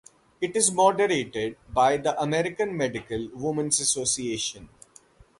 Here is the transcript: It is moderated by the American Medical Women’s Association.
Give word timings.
It 0.41 0.55
is 0.55 0.71
moderated 0.71 1.57
by 1.69 1.97
the 1.97 2.19
American 2.19 2.75
Medical 2.75 3.29
Women’s 3.35 3.79
Association. 3.79 4.67